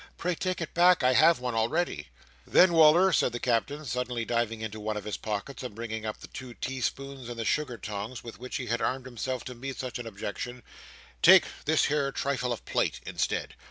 "Pray 0.17 0.33
take 0.33 0.61
it 0.61 0.73
back. 0.73 1.03
I 1.03 1.13
have 1.13 1.39
one 1.39 1.53
already." 1.53 2.07
"Then, 2.47 2.73
Wal"r," 2.73 3.13
said 3.13 3.33
the 3.33 3.39
Captain, 3.39 3.85
suddenly 3.85 4.25
diving 4.25 4.61
into 4.61 4.79
one 4.79 4.97
of 4.97 5.03
his 5.03 5.15
pockets 5.15 5.61
and 5.61 5.75
bringing 5.75 6.07
up 6.07 6.21
the 6.21 6.27
two 6.29 6.55
teaspoons 6.55 7.29
and 7.29 7.37
the 7.37 7.45
sugar 7.45 7.77
tongs, 7.77 8.23
with 8.23 8.39
which 8.39 8.55
he 8.55 8.65
had 8.65 8.81
armed 8.81 9.05
himself 9.05 9.43
to 9.43 9.53
meet 9.53 9.77
such 9.77 9.99
an 9.99 10.07
objection, 10.07 10.63
"take 11.21 11.43
this 11.65 11.85
here 11.85 12.11
trifle 12.11 12.51
of 12.51 12.65
plate, 12.65 12.99
instead." 13.05 13.53